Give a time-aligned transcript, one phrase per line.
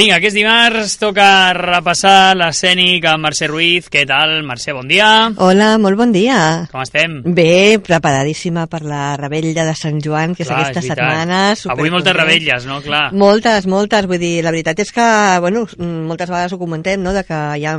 [0.00, 3.90] Vinga, aquest dimarts toca repassar l'escènic amb Mercè Ruiz.
[3.92, 4.72] Què tal, Mercè?
[4.72, 5.28] Bon dia.
[5.44, 6.36] Hola, molt bon dia.
[6.70, 7.18] Com estem?
[7.36, 11.40] Bé, preparadíssima per la rebella de Sant Joan, que Clar, és aquesta és setmana.
[11.74, 12.78] Avui moltes rebelles, no?
[12.80, 13.10] Clar.
[13.12, 15.04] Moltes, moltes, vull dir, la veritat és que,
[15.44, 15.66] bueno,
[16.08, 17.76] moltes vegades ho comentem, no?, de que ha,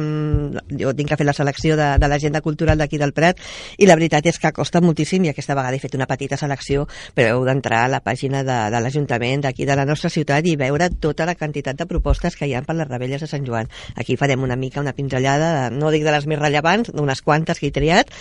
[0.83, 3.41] jo tinc que fer la selecció de, de l'agenda cultural d'aquí del Prat,
[3.81, 6.85] i la veritat és que costa moltíssim, i aquesta vegada he fet una petita selecció,
[7.17, 10.53] però heu d'entrar a la pàgina de, de l'Ajuntament d'aquí de la nostra ciutat i
[10.67, 13.69] veure tota la quantitat de propostes que hi ha per les rebelles de Sant Joan.
[13.95, 17.59] Aquí farem una mica una pinzellada, de, no dic de les més rellevants, d'unes quantes
[17.59, 18.11] que he triat,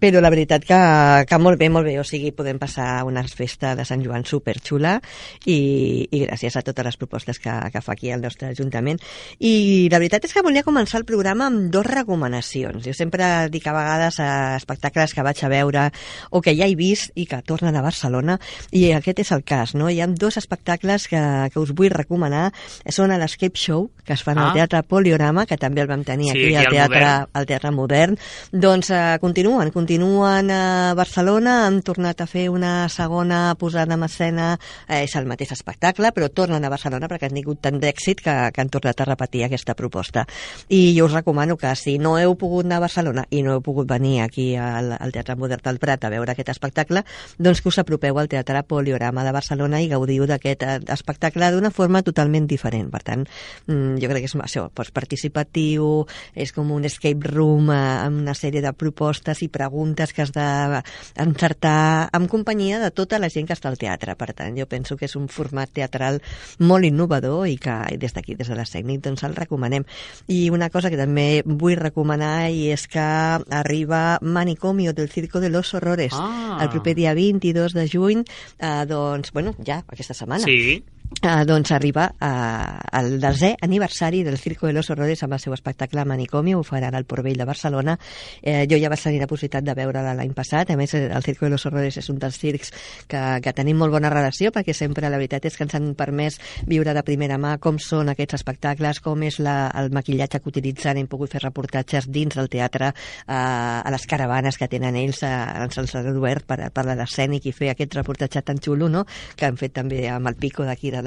[0.00, 0.80] però la veritat que,
[1.26, 4.98] que molt bé, molt bé, o sigui, podem passar una festa de Sant Joan superxula
[5.46, 9.00] i, i gràcies a totes les propostes que, que fa aquí el nostre Ajuntament.
[9.38, 12.82] I la veritat és que volia començar el programa amb dos recomanacions.
[12.84, 15.88] Jo sempre dic a vegades a espectacles que vaig a veure
[16.30, 18.38] o que ja he vist i que tornen a Barcelona
[18.74, 19.88] i aquest és el cas, no?
[19.90, 21.20] Hi ha dos espectacles que,
[21.52, 22.50] que us vull recomanar.
[22.90, 24.48] Són a l'Escape Show, que es fan Ah.
[24.48, 27.26] al Teatre Poliorama, que també el vam tenir Sí, aquí, aquí al teatre, Modern.
[27.32, 28.18] al Teatre Modern.
[28.52, 34.58] Doncs eh, continuen, continuen a Barcelona, han tornat a fer una segona posada en escena,
[34.88, 38.50] eh, és el mateix espectacle, però tornen a Barcelona perquè han tingut tant d'èxit que,
[38.52, 40.26] que han tornat a repetir aquesta proposta.
[40.68, 43.60] I jo us recomano que si no heu pogut anar a Barcelona i no heu
[43.62, 47.04] pogut venir aquí al, al Teatre Modern del Prat a veure aquest espectacle,
[47.38, 51.70] doncs que us apropeu al Teatre Poliorama de Barcelona i gaudiu d'aquest eh, espectacle d'una
[51.70, 52.90] forma totalment diferent.
[52.90, 53.26] Per tant,
[53.66, 58.34] jo crec que és això, doncs, participatiu, és com un escape room eh, amb una
[58.34, 63.56] sèrie de propostes i preguntes que has d'encertar amb companyia de tota la gent que
[63.56, 64.16] està al teatre.
[64.16, 66.20] Per tant, jo penso que és un format teatral
[66.58, 69.84] molt innovador i que des d'aquí, des de l'Escènic, doncs el recomanem.
[70.28, 75.50] I una cosa que també vull recomanar i és que arriba Manicomio del Circo de
[75.50, 76.58] los Horrores Ah.
[76.62, 78.24] el proper dia 22 de juny,
[78.58, 80.44] eh, doncs, bueno, ja, aquesta setmana.
[80.44, 80.82] Sí.
[81.10, 85.52] Uh, doncs arriba uh, el desè aniversari del Circo de los Horrores amb el seu
[85.52, 87.96] espectacle Manicomi, ho faran al Porvell de Barcelona.
[88.40, 91.26] Eh, jo ja vaig tenir la possibilitat de veure l'any passat, a més eh, el
[91.26, 92.70] Circo de los Horrores és un dels circs
[93.10, 96.38] que, que tenim molt bona relació perquè sempre la veritat és que ens han permès
[96.70, 101.02] viure de primera mà com són aquests espectacles, com és la, el maquillatge que utilitzen,
[101.02, 102.94] hem pogut fer reportatges dins del teatre,
[103.26, 107.56] uh, a les caravanes que tenen ells, ens els han obert per, per l'escènic i
[107.56, 109.04] fer aquest reportatge tan xulo, no?,
[109.36, 110.99] que han fet també amb el Pico d'aquí de,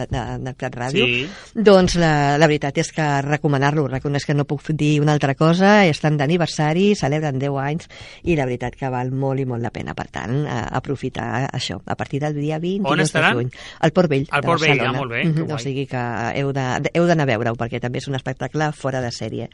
[0.58, 1.06] Prat Ràdio.
[1.06, 1.28] Sí.
[1.56, 5.86] Doncs la, la veritat és que recomanar-lo, reconeix que no puc dir una altra cosa,
[5.86, 7.88] estan d'aniversari, celebren 10 anys
[8.24, 9.94] i la veritat que val molt i molt la pena.
[9.94, 13.50] Per tant, a, aprofitar això, a partir del dia 20 On de juny.
[13.80, 14.90] Al Port Vell, Al Port Vell, Barcelona.
[14.98, 16.03] ah, molt bé, Mhm, que O sigui que
[16.36, 19.50] heu d'anar a veure-ho, perquè també és un espectacle fora de sèrie.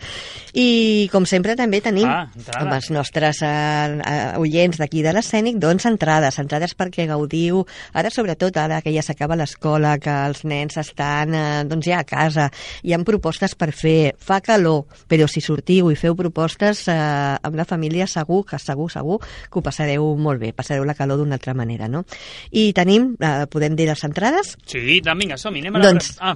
[0.54, 2.28] I, com sempre, també tenim Ah,
[2.60, 8.10] amb els nostres eh, eh, oients d'aquí de l'escènic, doncs entrades, entrades perquè gaudiu, ara
[8.10, 12.50] sobretot ara que ja s'acaba l'escola, que els nens estan eh, doncs ja a casa,
[12.84, 17.58] hi ha propostes per fer, fa calor, però si sortiu i feu propostes eh, amb
[17.60, 21.40] la família segur que segur, segur que ho passareu molt bé, passareu la calor d'una
[21.40, 22.06] altra manera, no?
[22.52, 24.56] I tenim, eh, podem dir les entrades?
[24.66, 25.90] Sí, doncs vinga, som-hi, anem a la...
[25.90, 26.36] Doncs- Ah,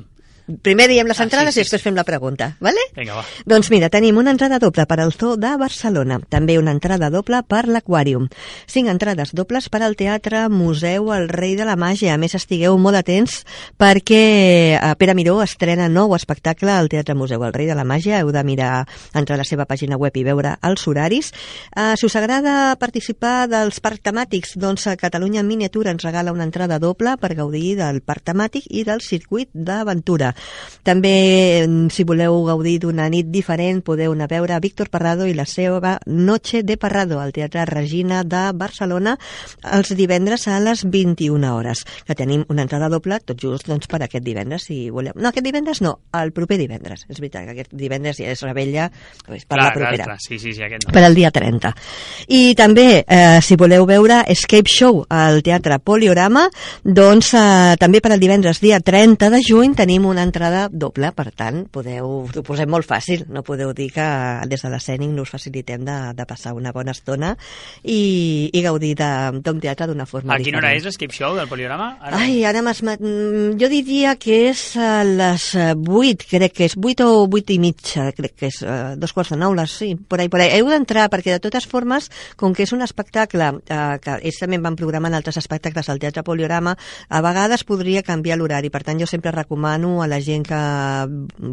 [0.62, 2.81] Primer diem les Ah, sí, entrades sí, i després fem la pregunta, vale?
[2.98, 3.24] vinga, va.
[3.46, 7.40] Doncs mira, tenim una entrada doble per al Zoo de Barcelona, també una entrada doble
[7.48, 8.28] per l'Aquàrium,
[8.68, 12.14] cinc entrades dobles per al Teatre Museu El Rei de la Màgia.
[12.14, 13.46] A més, estigueu molt atents
[13.80, 14.20] perquè
[14.76, 18.20] eh, Pere Miró estrena nou espectacle al Teatre Museu El Rei de la Màgia.
[18.20, 21.31] Heu de mirar, entrar a la seva pàgina web i veure els horaris.
[21.75, 26.34] Eh, si us agrada participar dels parcs temàtics, doncs a Catalunya en Miniatura ens regala
[26.36, 30.32] una entrada doble per gaudir del parc temàtic i del circuit d'aventura.
[30.83, 35.33] També, mm, si voleu gaudir d'una nit diferent, podeu anar a veure Víctor Parrado i
[35.33, 39.18] la seva Noche de Parrado al Teatre Regina de Barcelona
[39.71, 44.01] els divendres a les 21 hores, que tenim una entrada doble tot just doncs, per
[44.03, 45.13] aquest divendres, si voleu.
[45.15, 47.06] No, aquest divendres no, el proper divendres.
[47.07, 48.89] És veritat que aquest divendres ja és rebella
[49.27, 50.94] doncs, per clar, la propera Clar, clar, sí, sí, sí, aquest no.
[50.95, 51.74] per al dia 30.
[52.36, 56.47] I també, eh, si voleu veure Escape Show al Teatre Poliorama,
[56.83, 61.30] doncs eh, també per al divendres dia 30 de juny tenim una entrada doble, per
[61.36, 64.06] tant, podeu, ho posem molt fàcil, no podeu dir que
[64.50, 67.34] des de l'escènic no us facilitem de, de passar una bona estona
[67.84, 70.86] i, i gaudir de- d'un teatre d'una forma A quina hora és diferent.
[70.92, 71.90] l'Escape Show del Poliorama?
[72.02, 72.20] Ara...
[72.24, 72.81] Ai, ara m'has...
[72.84, 77.54] mm, Jo diria que és a les eh, 8, crec que és 8 o 8
[77.56, 80.42] i mitja, crec que és eh, dos quarts de nou, les, sí, por ahí, por
[80.42, 80.52] ahí.
[80.60, 82.10] Heu d'entrar, perquè de totes formes,
[82.40, 86.24] com que és un espectacle, eh, que ells també van programant altres espectacles al Teatre
[86.24, 86.75] Poliorama,
[87.10, 88.70] a vegades podria canviar l'horari.
[88.74, 90.62] Per tant, jo sempre recomano a la gent que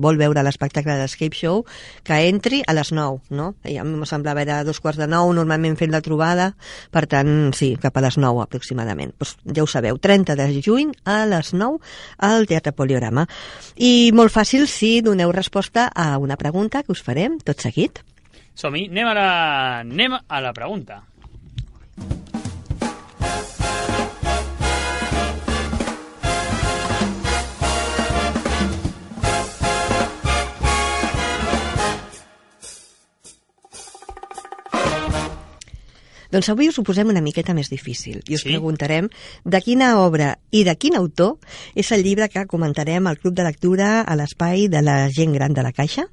[0.04, 1.64] vol veure l'espectacle de l'Escape Show,
[2.04, 3.54] que entri a les 9, no?
[3.64, 6.52] I a mi em semblava era dos quarts de 9, normalment fent la trobada,
[6.92, 9.14] per tant, sí, cap a les 9 aproximadament.
[9.18, 11.80] Pues, ja ho sabeu, 30 de juny a les 9
[12.30, 13.26] al Teatre Poliorama.
[13.76, 18.02] I molt fàcil si doneu resposta a una pregunta que us farem tot seguit.
[18.60, 21.00] Som-hi, anem, anem a la pregunta.
[36.30, 38.52] Doncs avui us ho posem una miqueta més difícil i us Sí?
[38.52, 39.08] preguntarem
[39.44, 41.38] de quina obra i de quin autor
[41.74, 45.52] és el llibre que comentarem al Club de Lectura a l'espai de la gent gran
[45.54, 46.06] de la Caixa?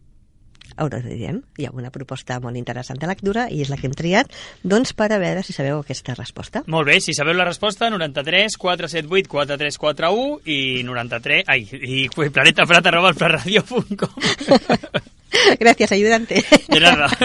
[0.78, 1.40] Ara us direm.
[1.58, 4.30] Hi ha una proposta molt interessant de lectura i és la que hem triat
[4.62, 6.62] doncs per a veure si sabeu aquesta resposta.
[6.68, 11.44] Molt bé, si sabeu la resposta, 93 478 4341 i 93...
[11.48, 14.12] Ai, i planetaprat arroba elplatradio.com
[15.62, 16.44] Gràcies, ayudante.
[16.68, 17.10] De nada.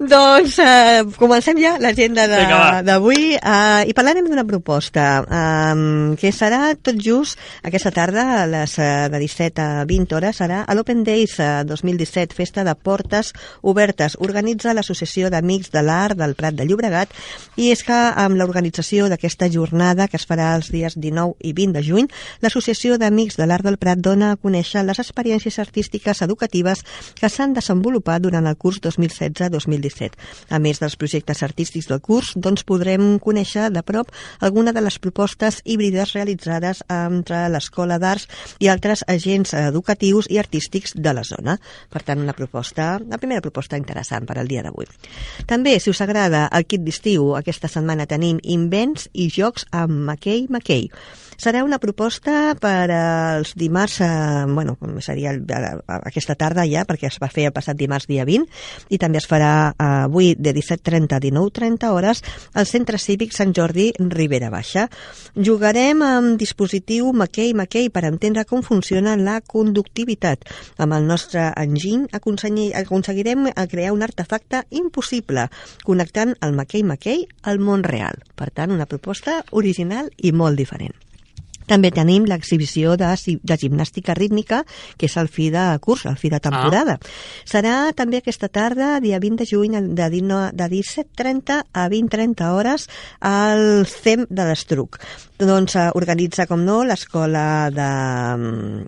[0.00, 2.26] doncs eh, comencem ja l'agenda
[2.84, 8.76] d'avui eh, i parlarem d'una proposta eh, que serà tot just aquesta tarda a les
[8.78, 13.32] eh, de 17 a 20 hores serà a l'Open Days eh, 2017 Festa de Portes
[13.62, 17.14] Obertes organitza l'Associació d'Amics de l'Art del Prat de Llobregat
[17.56, 21.78] i és que amb l'organització d'aquesta jornada que es farà els dies 19 i 20
[21.78, 22.10] de juny
[22.42, 26.63] l'Associació d'Amics de l'Art del Prat dona a conèixer les experiències artístiques educatives
[27.18, 30.16] que s'han desenvolupat durant el curs 2016-2017.
[30.50, 34.98] A més dels projectes artístics del curs, doncs podrem conèixer de prop alguna de les
[34.98, 38.28] propostes híbrides realitzades entre l'Escola d'Arts
[38.60, 41.58] i altres agents educatius i artístics de la zona.
[41.90, 44.88] Per tant, una proposta, la primera proposta interessant per al dia d'avui.
[45.50, 50.46] També, si us agrada el kit d'estiu, aquesta setmana tenim invents i jocs amb McKay
[50.48, 50.88] McKay.
[51.34, 57.30] Serà una proposta per als dimarts, eh, bueno, seria aquesta tarda ja, perquè es va
[57.32, 58.44] fer el passat dimarts dia 20,
[58.90, 63.54] i també es farà eh, avui de 17.30 a 19.30 hores al Centre Cívic Sant
[63.56, 64.88] Jordi Ribera Baixa.
[65.34, 70.44] Jugarem amb dispositiu McKay McKay per entendre com funciona la conductivitat.
[70.78, 75.48] Amb el nostre enginy aconseguir- aconseguirem crear un artefacte impossible,
[75.84, 78.20] connectant el McKay McKay al món real.
[78.34, 81.03] Per tant, una proposta original i molt diferent.
[81.66, 83.10] També tenim l'exhibició de,
[83.42, 84.62] de gimnàstica rítmica,
[84.98, 86.98] que és el fi de curs, el fi de temporada.
[87.48, 92.88] Serà també aquesta tarda, dia 20 de juny, de, dino- de 17.30 a 20.30 hores,
[93.20, 95.00] al CEM de l'Estruc.
[95.38, 97.88] Doncs eh, organitza, com no, l'Escola de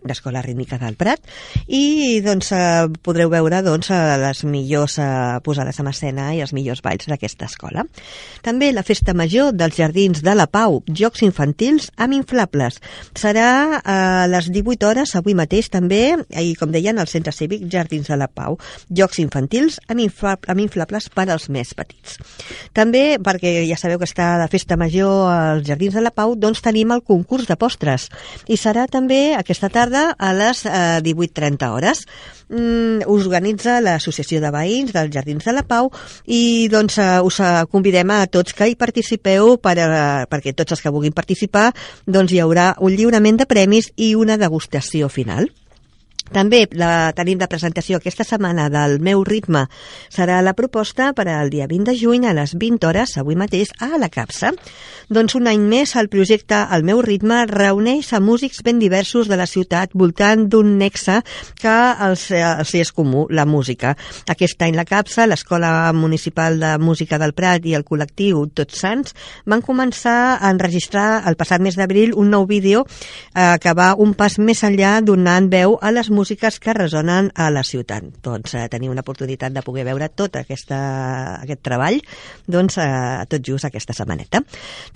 [0.07, 1.21] l'Escola Rítmica del Prat
[1.67, 4.95] i doncs eh, podreu veure doncs, eh, les millors
[5.45, 7.85] posades en escena i els millors balls d'aquesta escola.
[8.47, 12.66] També la Festa Major dels Jardins de la Pau, Jocs Infantils amb inflables.
[13.17, 13.99] Serà a
[14.31, 18.29] les 18 hores avui mateix també, i com deien, al Centre Cívic Jardins de la
[18.29, 18.59] Pau.
[18.91, 22.19] Jocs infantils amb, infla, amb inflables per als més petits.
[22.77, 26.63] També, perquè ja sabeu que està la Festa Major als Jardins de la Pau, doncs
[26.65, 28.11] tenim el concurs de postres.
[28.51, 32.05] I serà també aquesta tarda a les eh, 18.30 hores
[32.49, 35.91] mm, us organitza l'Associació de Veïns dels Jardins de la Pau
[36.27, 40.77] i doncs eh, us eh, convidem a tots que hi participeu per, eh, perquè tots
[40.77, 41.69] els que vulguin participar
[42.07, 45.51] doncs hi haurà un lliurament de premis i una degustació final.
[46.33, 49.67] També la tenim de presentació aquesta setmana del meu ritme.
[50.11, 53.71] Serà la proposta per al dia 20 de juny a les 20 hores, avui mateix,
[53.79, 54.51] a la Capsa.
[55.09, 59.37] Doncs un any més el projecte El meu ritme reuneix a músics ben diversos de
[59.39, 61.21] la ciutat voltant d'un nexe
[61.61, 61.77] que
[62.09, 63.95] els, els és comú, la música.
[64.29, 69.15] Aquest any la Capsa, l'Escola Municipal de Música del Prat i el col·lectiu Tots Sants
[69.47, 74.15] van començar a enregistrar el passat mes d'abril un nou vídeo eh, que va un
[74.19, 78.09] pas més enllà donant veu a les músiques que resonen a la ciutat.
[78.25, 80.79] Doncs eh, teniu una oportunitat de poder veure tot aquesta,
[81.43, 82.01] aquest treball
[82.47, 84.43] doncs, eh, tot just aquesta setmaneta.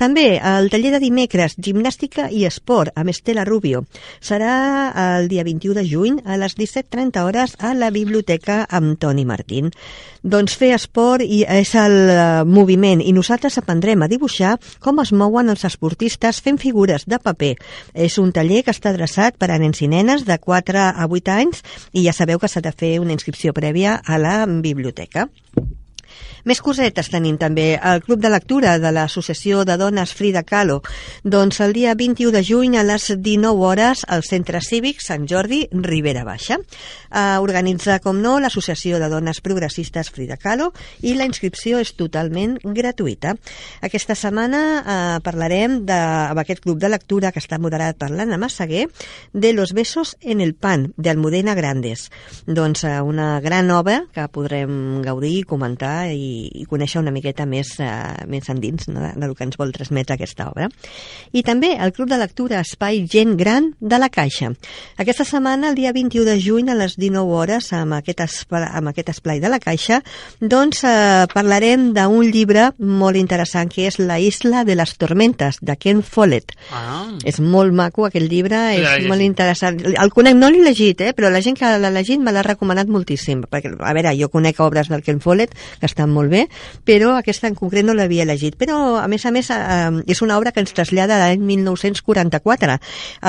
[0.00, 3.84] També el taller de dimecres, gimnàstica i esport amb Estela Rubio.
[4.24, 4.54] Serà
[5.18, 9.70] el dia 21 de juny a les 17.30 hores a la biblioteca amb Toni Martín.
[10.22, 15.12] Doncs fer esport i és el eh, moviment i nosaltres aprendrem a dibuixar com es
[15.16, 17.54] mouen els esportistes fent figures de paper.
[17.94, 21.34] És un taller que està adreçat per a nens i nenes de 4 a 8
[21.34, 25.28] anys i ja sabeu que s'ha de fer una inscripció prèvia a la biblioteca.
[26.48, 27.74] Més cosetes tenim també.
[27.76, 30.80] El Club de Lectura de l'Associació de Dones Frida Kahlo.
[31.24, 35.66] Doncs el dia 21 de juny a les 19 hores al Centre Cívic Sant Jordi,
[35.72, 36.60] Ribera Baixa.
[37.10, 40.70] Uh, organitza, com no, l'Associació de Dones Progressistes Frida Kahlo
[41.02, 43.34] i la inscripció és totalment gratuïta.
[43.84, 45.98] Aquesta setmana uh, parlarem de,
[46.30, 48.86] amb aquest club de lectura que està moderat per l'Anna Massaguer
[49.32, 52.08] de Los besos en el pan, de Almudena Grandes.
[52.46, 57.74] Doncs uh, una gran obra que podrem gaudir, comentar i, i conèixer una miqueta més,
[57.82, 60.68] uh, més endins no, de, del que ens vol transmetre aquesta obra.
[61.32, 64.52] I també el Club de Lectura Espai Gent Gran de la Caixa.
[65.00, 68.92] Aquesta setmana, el dia 21 de juny, a les 19 hores, amb aquest, espai, amb
[68.92, 70.00] aquest esplai de la Caixa,
[70.40, 75.76] doncs eh, parlarem d'un llibre molt interessant que és La isla de les tormentes, de
[75.80, 76.54] Ken Follett.
[76.74, 77.08] Ah.
[77.24, 79.08] És molt maco aquest llibre, és llegit.
[79.08, 79.80] molt interessant.
[79.80, 82.90] El conec, no l'he llegit, eh, però la gent que l'ha llegit me l'ha recomanat
[82.92, 83.46] moltíssim.
[83.50, 86.46] Perquè, a veure, jo conec obres del Ken Follett que estan molt bé,
[86.84, 88.56] però aquesta en concret no l'havia llegit.
[88.60, 92.76] Però, a més a més, eh, és una obra que ens trasllada a l'any 1944.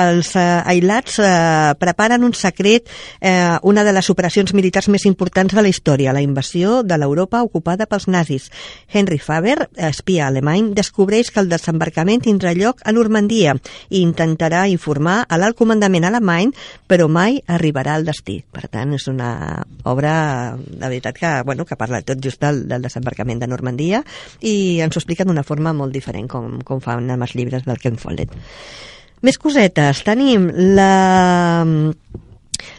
[0.04, 0.44] Els eh,
[0.74, 5.68] ailats eh, preparen un secret, eh, una de les operacions militars més importants de la
[5.68, 8.50] història, la invasió de l'Europa ocupada pels nazis.
[8.92, 13.54] Henry Faber, espia alemany, descobreix que el desembarcament tindrà lloc a Normandia
[13.88, 16.52] i intentarà informar a l'alt comandament alemany,
[16.88, 18.40] però mai arribarà al destí.
[18.52, 22.81] Per tant, és una obra de veritat que, bueno, que parla tot just del, del
[22.84, 24.02] desembarcament de Normandia
[24.40, 27.80] i ens ho explica d'una forma molt diferent com, com fan amb els llibres del
[27.82, 28.34] Ken Follett.
[29.22, 30.02] Més cosetes.
[30.02, 31.64] Tenim la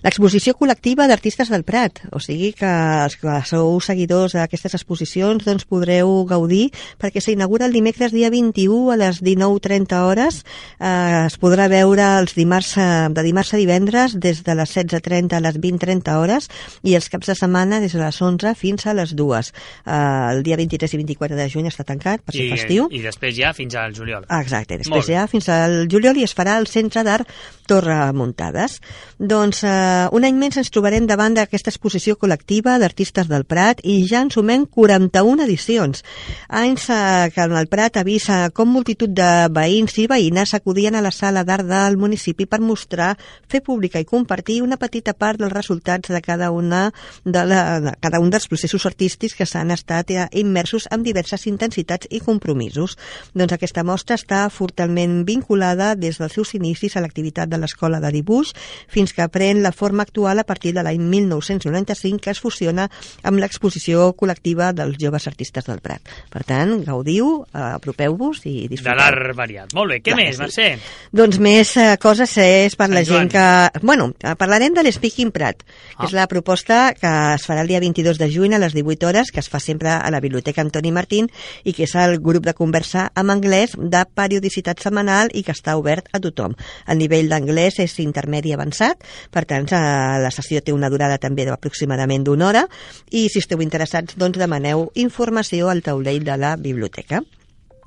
[0.04, 2.70] l'exposició col·lectiva d'artistes del Prat, o sigui que
[3.04, 6.70] els que sou seguidors d'aquestes exposicions doncs podreu gaudir
[7.02, 10.42] perquè s'inaugura el dimecres dia 21 a les 19.30 hores
[10.80, 15.38] eh, es podrà veure els dimarts, eh, de dimarts a divendres des de les 16.30
[15.38, 16.50] a les 20.30 hores
[16.84, 19.98] i els caps de setmana des de les 11 fins a les 2 eh,
[20.34, 23.36] el dia 23 i 24 de juny està tancat per ser I, festiu I després
[23.38, 24.26] ja fins al juliol.
[24.30, 25.18] Exacte, Molt després bé.
[25.18, 27.30] ja fins al juliol i es farà al Centre d'Art
[27.68, 28.80] Torre Muntades.
[29.18, 29.73] Doncs eh,
[30.14, 34.32] un any més ens trobarem davant d'aquesta exposició col·lectiva d'artistes del Prat i ja en
[34.34, 36.04] sumem 41 edicions.
[36.50, 41.02] Anys eh, que en el Prat eh, com multitud de veïns i veïnes acudien a
[41.02, 43.14] la sala d'art del municipi per mostrar,
[43.50, 46.92] fer pública i compartir una petita part dels resultats de cada una
[47.24, 51.48] de, la, de cada un dels processos artístics que s'han estat eh, immersos amb diverses
[51.48, 52.98] intensitats i compromisos.
[53.34, 58.14] Doncs aquesta mostra està fortalment vinculada des dels seus inicis a l'activitat de l'Escola de
[58.14, 58.54] Dibuix
[58.92, 62.90] fins que pren la forma actual a partir de l'any 1995 que es fusiona
[63.24, 66.02] amb l'exposició col·lectiva dels joves artistes del Prat.
[66.32, 68.98] Per tant, gaudiu, eh, apropeu-vos i De disfruteu.
[69.00, 69.74] l'art variat.
[69.74, 70.44] Molt bé, què Clar que més, sí.
[70.44, 70.68] Mercè?
[71.12, 73.70] Doncs més eh, coses és per Sant la gent Joan.
[73.74, 73.80] que...
[73.86, 76.06] Bueno, eh, parlarem de l'Speaking Prat, que Ah.
[76.06, 79.32] és la proposta que es farà el dia 22 de juny a les 18 hores,
[79.32, 81.30] que es fa sempre a la Biblioteca Antoni Martín
[81.64, 85.76] i que és el grup de conversa en anglès de periodicitat setmanal i que està
[85.78, 86.56] obert a tothom.
[86.88, 88.98] El nivell d'anglès és intermedi avançat,
[89.32, 89.84] per tant, eh,
[90.24, 92.66] la sessió té una durada també d'aproximadament d'una hora
[93.12, 97.24] i si esteu interessats, doncs demaneu informació al taulell de la biblioteca.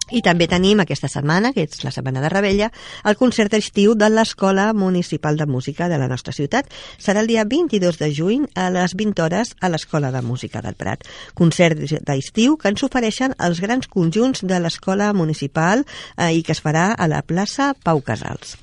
[0.06, 2.68] I també tenim aquesta setmana, que és la setmana de Rebella,
[3.10, 6.70] el concert estiu de l'Escola Municipal de Música de la nostra ciutat.
[7.02, 10.78] Serà el dia 22 de juny a les 20 hores a l'Escola de Música del
[10.78, 11.02] Prat.
[11.34, 16.62] Concert d'estiu que ens ofereixen els grans conjunts de l'Escola Municipal eh, i que es
[16.62, 18.54] farà a la plaça Pau Casals.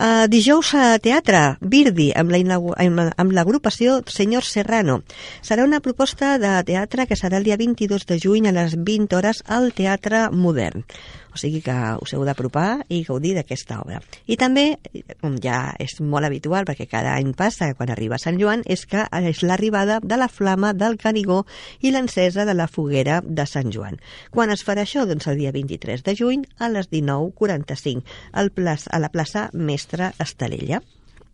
[0.00, 5.02] Uh, dijous a teatre, Birdi, amb la inaugura- amb amb l'agrupació Senyor Serrano.
[5.44, 9.14] Serà una proposta de teatre que serà el dia 22 de juny a les 20
[9.18, 10.86] hores al Teatre Modern.
[11.34, 14.00] O sigui que us heu d'apropar i gaudir d'aquesta obra.
[14.26, 14.78] I també,
[15.20, 19.06] com ja és molt habitual, perquè cada any passa quan arriba Sant Joan, és que
[19.30, 21.44] és l'arribada de la flama del Canigó
[21.80, 24.00] i l'encesa de la foguera de Sant Joan.
[24.30, 25.06] Quan es farà això?
[25.06, 30.12] Doncs el dia 23 de juny a les 19.45 al plaç, a la plaça Mestre
[30.18, 30.82] Estalella.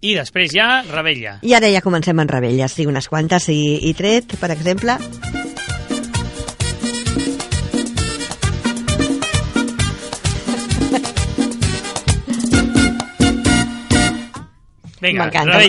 [0.04, 1.38] I després ja, Rebella.
[1.42, 5.00] I ara ja comencem en rebelles, sí, unes quantes i, i tret, per exemple,
[15.14, 15.60] M'encanta.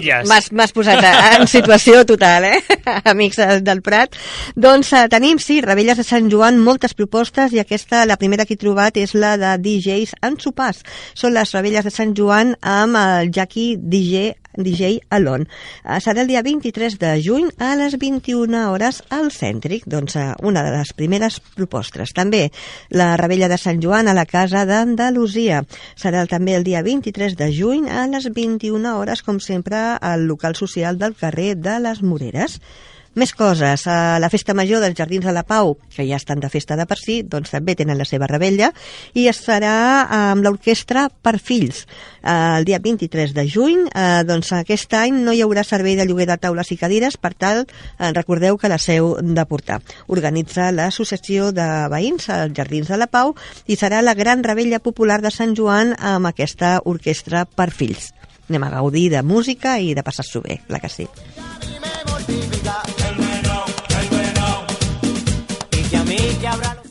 [0.58, 1.04] M'has posat
[1.38, 2.62] en situació total, eh?
[3.12, 4.18] Amics del Prat.
[4.56, 8.58] Doncs eh, tenim, sí, Rebelles de Sant Joan, moltes propostes i aquesta, la primera que
[8.58, 10.84] he trobat és la de DJs en sopars.
[11.14, 15.46] Són les Rebelles de Sant Joan amb el Jackie DJ DJ Alon.
[15.84, 20.34] Eh, Serà el dia 23 de juny a les 21 hores al Cèntric, doncs eh,
[20.44, 22.14] una de les primeres propostes.
[22.18, 22.48] També
[22.90, 25.64] la Rebella de Sant Joan a la Casa d'Andalusia.
[25.96, 30.56] Serà també el dia 23 de juny a les 21 hores, com sempre, al local
[30.56, 32.60] social del carrer de les Moreres.
[33.18, 36.52] Més coses, a la Festa Major dels Jardins de la Pau, que ja estan de
[36.54, 38.68] festa de per si, doncs també tenen la seva rebella,
[39.18, 39.72] i es farà
[40.14, 41.88] amb l'orquestra per fills.
[42.22, 46.06] Eh, el dia 23 de juny, eh, doncs aquest any no hi haurà servei de
[46.06, 49.80] lloguer de taules i cadires, per tal, eh, recordeu que la seu de portar.
[50.14, 53.34] Organitza l'Associació de Veïns als Jardins de la Pau
[53.66, 58.12] i serà la gran rebella popular de Sant Joan amb aquesta orquestra per fills.
[58.46, 61.10] Anem a gaudir de música i de passar-s'ho bé, clar que sí.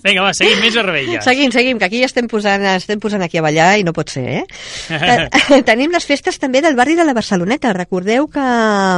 [0.06, 1.24] Vinga, va, seguim més a rebelles.
[1.26, 4.12] Seguim, seguim, que aquí ja estem posant, estem posant aquí a ballar i no pot
[4.12, 4.44] ser, eh?
[4.94, 7.72] eh tenim les festes també del barri de la Barceloneta.
[7.74, 8.44] Recordeu que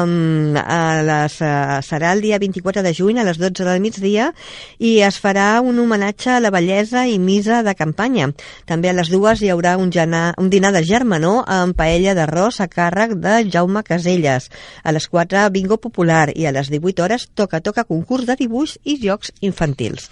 [0.04, 4.30] um, a les, uh, serà el dia 24 de juny a les 12 del migdia
[4.78, 8.28] i es farà un homenatge a la bellesa i misa de campanya.
[8.68, 12.60] També a les dues hi haurà un, genar, un dinar de germanor amb paella d'arròs
[12.60, 14.50] a càrrec de Jaume Caselles.
[14.84, 18.98] A les 4 bingo popular i a les 18 hores toca-toca concurs de dibuix i
[19.00, 20.10] jocs infantils.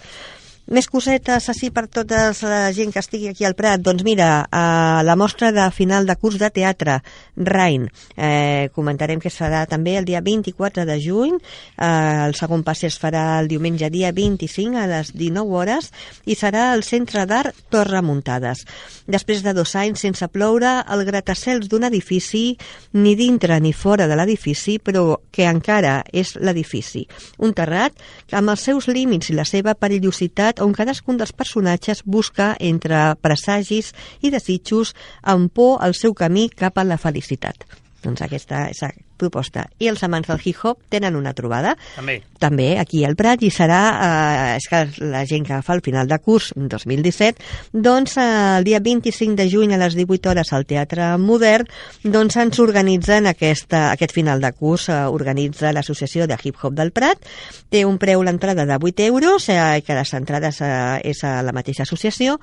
[0.67, 3.79] Més cosetes així per tota la gent que estigui aquí al Prat.
[3.79, 6.97] Doncs mira, a la mostra de final de curs de teatre,
[7.37, 7.85] Rain,
[8.17, 11.85] eh, comentarem que serà també el dia 24 de juny, eh,
[12.25, 15.87] el segon pas es farà el diumenge dia 25 a les 19 hores
[16.25, 18.65] i serà al Centre d'Art Torre Muntades.
[19.07, 22.57] Després de dos anys sense ploure, el gratacels d'un edifici,
[22.91, 27.07] ni dintre ni fora de l'edifici, però que encara és l'edifici.
[27.39, 27.95] Un terrat
[28.35, 33.93] amb els seus límits i la seva perillositat on cadascun dels personatges busca entre presagis
[34.21, 37.67] i desitjos amb por el seu camí cap a la felicitat.
[38.03, 38.83] Doncs aquesta és
[39.17, 39.67] proposta.
[39.79, 41.75] I els amants del hip-hop tenen una trobada.
[41.95, 42.21] També.
[42.37, 46.07] També, aquí al Prat, i serà, eh, és que la gent que fa el final
[46.07, 47.41] de curs 2017,
[47.73, 48.27] doncs eh,
[48.59, 51.65] el dia 25 de juny a les 18 hores al Teatre Modern,
[52.03, 57.25] doncs ens organitzen aquesta, aquest final de curs, eh, organitza l'Associació de Hip-Hop del Prat,
[57.73, 61.55] té un preu l'entrada de 8 euros, eh, que les entrades eh, és a la
[61.57, 62.37] mateixa associació,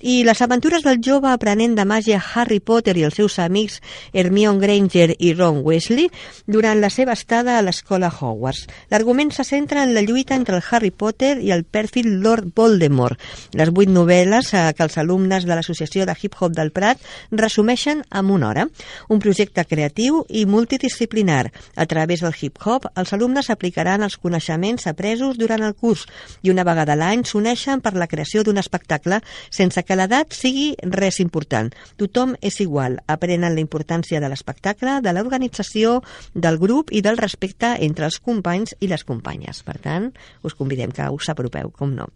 [0.00, 3.80] i les aventures del jove aprenent de màgia Harry Potter i els seus amics
[4.12, 6.10] Hermione Granger i Ron Weasley
[6.46, 8.66] durant la seva estada a l'escola Hogwarts.
[8.90, 13.18] L'argument se centra en la lluita entre el Harry Potter i el pèrfil Lord Voldemort.
[13.54, 18.04] Les vuit novel·les eh, que els alumnes de l'Associació de Hip Hop del Prat resumeixen
[18.10, 18.66] en una hora.
[19.08, 21.50] Un projecte creatiu i multidisciplinar.
[21.76, 26.06] A través del hip-hop, els alumnes aplicaran els coneixements apresos durant el curs
[26.42, 31.20] i una vegada l'any s'uneixen per la creació d'un espectacle sense que l'edat sigui res
[31.20, 31.70] important.
[32.00, 32.98] Tothom és igual.
[33.06, 36.00] Aprenen la importància de l'espectacle, de l'organització,
[36.34, 39.62] del grup i del respecte entre els companys i les companyes.
[39.66, 40.10] Per tant,
[40.42, 42.10] us convidem que us apropeu, com no.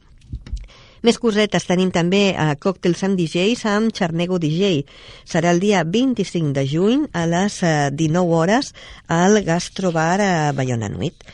[1.05, 4.87] Més cosetes, tenim també a Còctels amb DJs amb Charnego DJ.
[5.29, 8.71] Serà el dia 25 de juny a les 19 eh, hores
[9.13, 11.27] al Gastrobar a Bayona Nuit.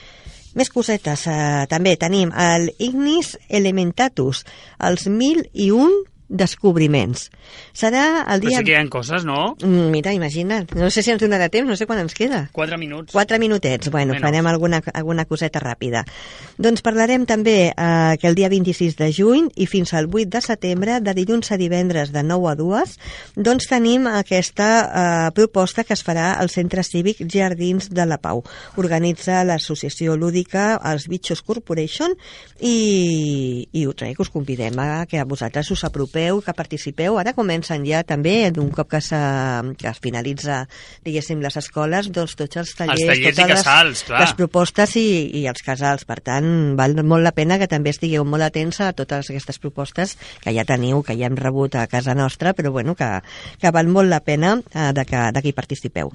[0.59, 4.43] Més cosetes, eh, també tenim el Ignis Elementatus,
[4.83, 7.29] els 1001 descobriments.
[7.75, 8.55] Serà el dia...
[8.55, 9.57] Però sí que hi ha coses, no?
[9.59, 10.71] Mm, mira, imagina't.
[10.79, 12.45] No sé si ens donarà temps, no sé quan ens queda.
[12.55, 13.13] Quatre minuts.
[13.13, 13.91] Quatre minutets.
[13.91, 14.23] Bueno, Menos.
[14.23, 16.05] farem alguna, alguna coseta ràpida.
[16.57, 20.45] Doncs parlarem també eh, que el dia 26 de juny i fins al 8 de
[20.47, 22.95] setembre, de dilluns a divendres de 9 a 2,
[23.37, 28.45] doncs tenim aquesta eh, proposta que es farà al Centre Cívic Jardins de la Pau.
[28.79, 32.15] Organitza l'associació lúdica els Bitxos Corporation
[32.61, 37.19] i, i ho trec, us convidem a que a vosaltres us apropeu participeu, que participeu.
[37.19, 40.67] Ara comencen ja també, d'un cop que, que es finalitza,
[41.05, 45.09] diguéssim, les escoles, doncs tots els tallers, els tallers totes casals, les, les propostes i,
[45.41, 46.05] i els casals.
[46.09, 50.17] Per tant, val molt la pena que també estigueu molt atents a totes aquestes propostes
[50.43, 53.11] que ja teniu, que ja hem rebut a casa nostra, però bueno, que,
[53.61, 56.13] que val molt la pena eh, de, que, de que hi participeu.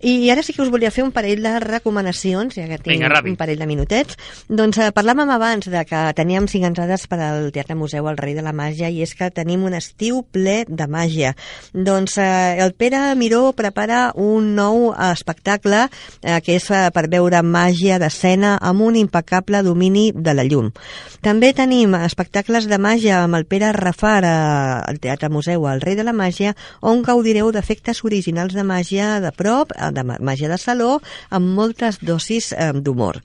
[0.00, 3.20] I ara sí que us volia fer un parell de recomanacions, ja que tinc Vinga,
[3.20, 4.16] un parell de minutets.
[4.48, 8.32] Doncs eh, parlàvem abans de que teníem cinc entrades per al Teatre Museu El Rei
[8.34, 11.34] de la Màgia i és que tenim un estiu ple de màgia.
[11.74, 17.42] Doncs eh, el Pere Miró prepara un nou espectacle eh, que és eh, per veure
[17.44, 20.72] màgia d'escena amb un impecable domini de la llum.
[21.20, 24.32] També tenim espectacles de màgia amb el Pere Rafar eh,
[24.80, 29.36] al Teatre Museu El Rei de la Màgia on gaudireu d'efectes originals de màgia de
[29.36, 30.98] prop, de màgia de saló
[31.30, 33.20] amb moltes dosis eh, d'humor.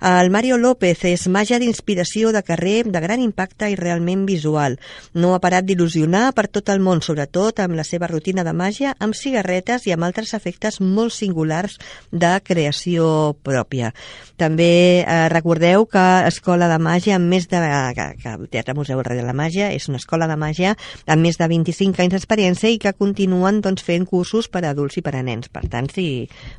[0.00, 4.78] El Mario López és màgia d'inspiració de carrer de gran impacte i realment visual.
[5.14, 8.94] No ha parat d'il·lusionar per tot el món, sobretot amb la seva rutina de màgia,
[8.98, 11.78] amb cigarretes i amb altres efectes molt singulars
[12.10, 13.92] de creació pròpia.
[14.40, 17.60] També eh, recordeu que Escola de Màgia, amb més de...
[17.96, 20.74] que, que el Teatre Museu Rei de la Màgia és una escola de màgia
[21.06, 24.98] amb més de 25 anys d'experiència i que continuen doncs, fent cursos per a adults
[25.00, 25.50] i per a nens.
[25.52, 26.06] Per tant, si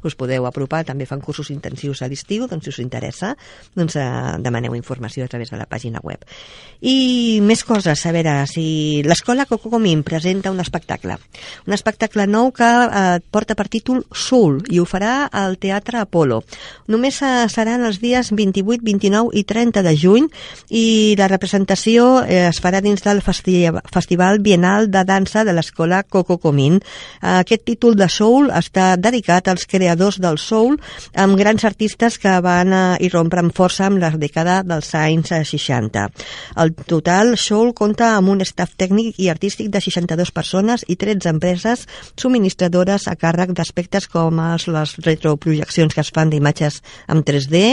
[0.07, 0.83] us podeu apropar.
[0.87, 3.33] També fan cursos intensius a l'estiu, doncs si us interessa,
[3.77, 4.07] doncs eh,
[4.43, 6.23] demaneu informació a través de la pàgina web.
[6.81, 11.17] I més coses, a veure, si l'escola Cococomín presenta un espectacle,
[11.67, 16.41] un espectacle nou que eh, porta per títol Soul i ho farà al Teatre Apolo.
[16.91, 20.29] Només eh, seran els dies 28, 29 i 30 de juny
[20.69, 20.85] i
[21.19, 26.37] la representació eh, es farà dins del festi Festival Bienal de Dansa de l'Escola Coco
[26.41, 26.79] Comín.
[27.21, 30.77] Aquest títol de Soul està dedicat als creadors del Soul
[31.15, 36.05] amb grans artistes que van eh, irrompre amb força amb la dècada dels anys 60.
[36.61, 41.31] El total, Soul compta amb un staff tècnic i artístic de 62 persones i 13
[41.31, 41.87] empreses
[42.19, 47.63] subministradores a càrrec d'aspectes com els, les retroprojeccions que es fan d'imatges amb 3D,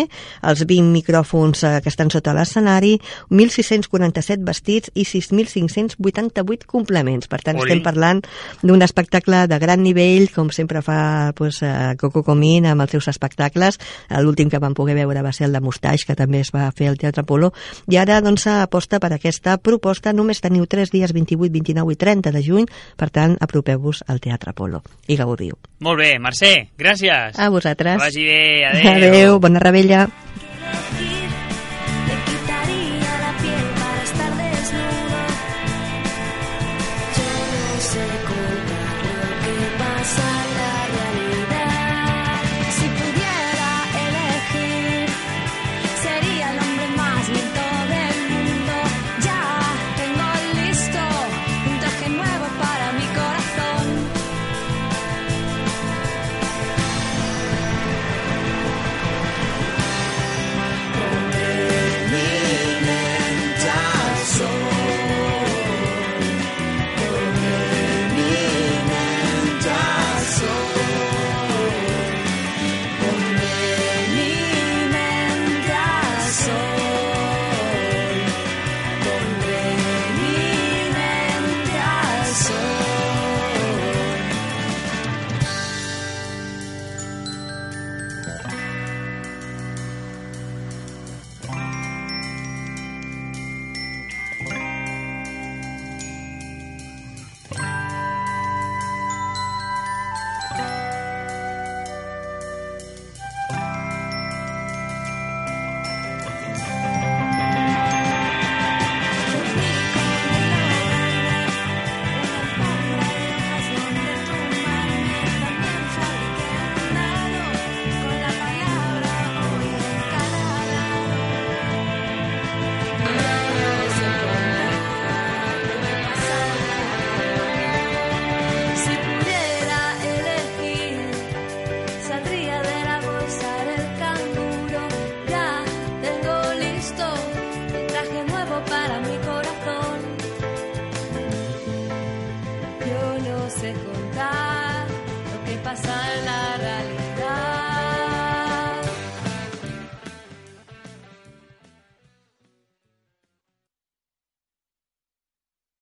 [0.48, 2.96] els 20 micròfons eh, que estan sota l'escenari,
[3.31, 7.28] 1.647 vestits i 6.588 complements.
[7.28, 7.66] Per tant, Ui.
[7.66, 8.22] estem parlant
[8.62, 13.09] d'un espectacle de gran nivell, com sempre fa pues, eh, Coco Comín amb els seus
[13.12, 13.79] espectacles.
[14.23, 16.88] L'últim que vam poder veure va ser el de Mustaix, que també es va fer
[16.90, 17.53] al Teatre Polo.
[17.88, 20.12] I ara doncs, aposta per aquesta proposta.
[20.12, 22.71] Només teniu 3 dies, 28, 29 i 30 de juny.
[22.97, 25.59] Per tant, apropeu-vos al Teatre Polo i gaudiu.
[25.85, 27.38] Molt bé, Mercè, gràcies.
[27.38, 27.99] A vosaltres.
[27.99, 28.97] Que vagi bé, adéu.
[29.09, 30.09] Adéu, bona rebella.